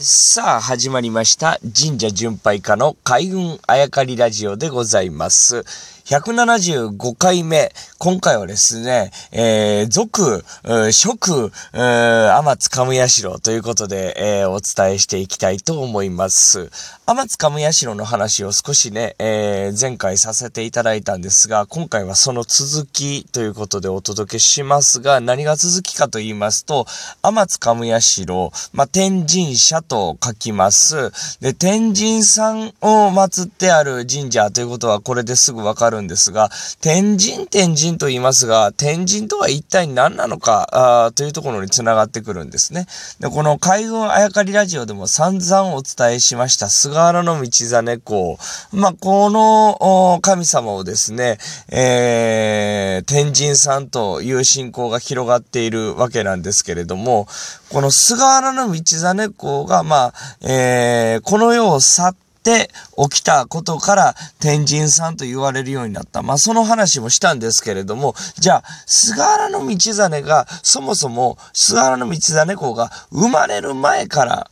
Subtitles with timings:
[0.00, 1.60] さあ、始まりました。
[1.62, 5.64] 神社巡拝家の海運あやかりラジオでございます。
[6.04, 7.72] 175回目。
[7.96, 10.44] 今回はですね、えー、俗、
[10.92, 16.70] 食、天津カムヤシロということで、えー、お伝えしていきたいと思います。
[17.06, 26.84] 天津カムヤシロの話を少しね、えー、前回させていただいたんですが、今回はその続きということでお届けしますが、何が続きかと言いますと、
[27.22, 31.10] 天津カムヤシロ、まあ、天神社と書きます。
[31.40, 42.86] で、天神さんを祀ってある神社ということはこれですぐわかるんですが、天神天神と言いますが、天神とは一体何なのか、あというところに繋がってくるんですね。
[43.20, 48.38] で、この海軍あやかりラジオでも散々お伝えしました菅原道真公。
[48.72, 57.26] まあ、この神様をですね、えー、天神さんという信仰が広がっているわけなんですけれども、
[57.70, 62.70] この菅原道真公が、まあ、えー、この世を去って
[63.10, 66.22] 起きたことから天神さんと言われるようになった。
[66.22, 74.50] まあ、その話もしたんですけれども、じゃあ、菅原道真が、そもそも菅原道真公が生まれる前から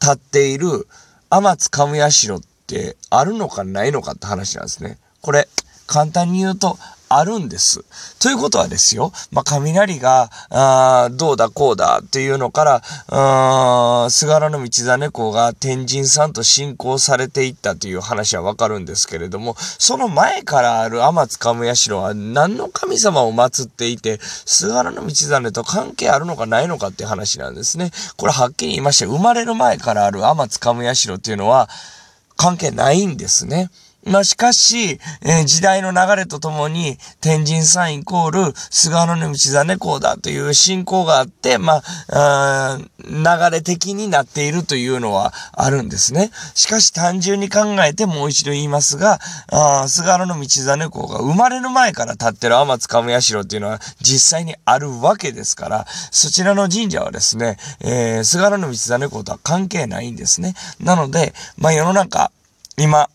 [0.00, 0.88] 立っている
[1.30, 4.98] 天津神社ってあるのかないのかって話なんですね。
[5.20, 5.48] これ、
[5.86, 6.78] 簡単に言うと、
[7.18, 7.84] あるんです。
[8.20, 27.90] ということはですよ、まあ、雷が、あどうだこうだっていうのから、あ菅原道真公が天神さんと信仰されていったという話はわかるんですけれども、その前からある天津神社は何の神様を祀っていて、菅原道真と関係あるのかないのかっていう話なんですね。
[28.16, 31.68] これはっきり言いまして、生まれる前からある天津神社っていうのは
[32.36, 33.70] 関係ないんですね。
[34.06, 46.30] まあ、しかし、えー、時代の流れとともに、天神さんイコール、菅原道真公だという信仰があって、まあ、流れ的になっているというのはあるんですね。
[46.54, 49.20] しかし単純に考えてもう一度言いますが、
[49.50, 60.54] あ菅原道真公が生まれる前から立ってる天津亀社っていうのは実際にあるわけですから、そちらの神社はですね、えー、菅原道真公とは関係ないんですね。
[60.80, 62.30] なので、まあ世の中、
[62.76, 63.08] 今、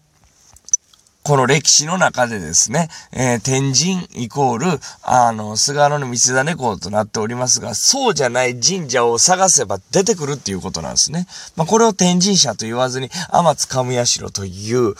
[1.29, 4.65] この歴史の中でですね、えー、天神イコール、
[5.03, 11.27] あの、菅原道真公となっておりますが、そうじゃない神社を探せば出てくるっていうことなんですね。
[11.55, 14.95] まあ、これを天神社と言わずに、天津神社という、うん、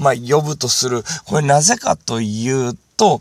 [0.00, 1.04] まあ、呼ぶとする。
[1.26, 3.20] これなぜかというと、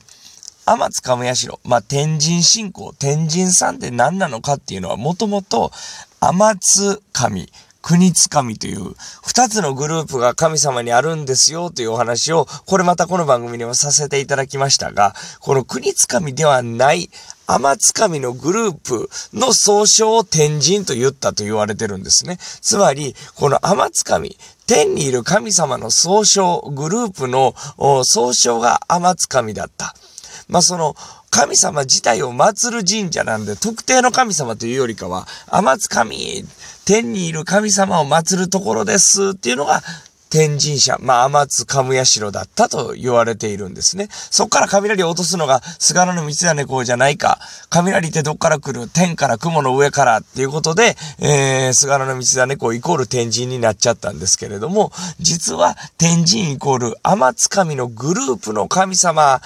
[0.65, 5.73] 天津神社、まあ、天神信仰、天神さんって何なのかっていうのは、もともと、
[6.21, 7.51] 天津神、
[7.81, 8.93] 国つかみという
[9.25, 17.09] 二つのグループが神様にあるんですよというお話を、これまたこの番組にもさせていただきましたが、この国つかみではない
[17.47, 22.37] 天つかみのグループの総称を天神と言ったと言われてるんですね。
[22.39, 24.37] つまり、この天つかみ、
[24.67, 27.55] 天にいる神様の総称、グループの
[28.03, 29.95] 総称が天つかみだった。
[30.47, 30.95] まあ、その、
[31.29, 36.45] 神様自体を祀る神社なんで、特定の神様というよりかは、天津神、
[36.85, 39.81] 天にいる神様を祀るところですっていうのが
[40.29, 44.07] 天神社、まあ、天津神社だったと言われているんですね。
[44.11, 47.39] そこから雷を落とすのが菅原道真公じゃないか。
[47.69, 59.41] 雷ってどっから来る天から雲の上からっていうことで、えー、菅原道真公イコール天神になっちゃったんですけれども、実は天神イコール天津神のグループの神様、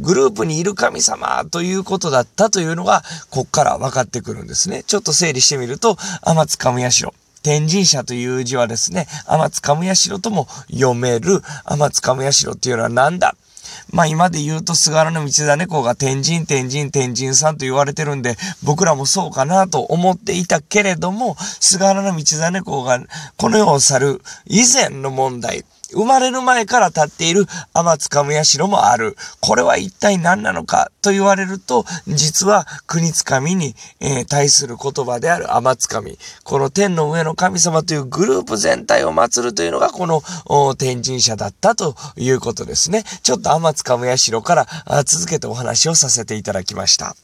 [0.00, 4.82] グループにいる神様ということだったというのが、こっから分かってくるんですね。
[4.82, 7.12] ちょっと整理してみると、天津神社。
[7.46, 13.36] 天神社という字はですね、天津神社とも読める、天津神社っていうのは何だ。
[13.92, 22.98] まあ今で言うと菅原道真公が天神天神天神さんと言われてるんで、僕らもそうかなと思っていたけれども、菅原道真公が
[23.36, 29.16] この世を去る以前の問題、生まれる前から立っている天津神社もある。
[29.40, 30.90] これは一体何なのか？
[31.02, 36.18] と言われると、実は国津神に、えー、対する言葉である天津神。
[36.44, 40.22] この天の上の神様というグループ全体を祀るというのがこの
[40.76, 43.04] 天神社だったということですね。
[43.22, 44.66] ちょっと天津神社から
[45.04, 47.14] 続けてお話をさせていただきました。